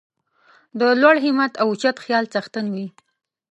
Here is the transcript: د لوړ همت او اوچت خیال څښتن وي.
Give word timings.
د 0.79 0.81
لوړ 1.01 1.15
همت 1.25 1.53
او 1.61 1.67
اوچت 1.71 1.97
خیال 2.05 2.25
څښتن 2.33 2.65
وي. 2.75 2.87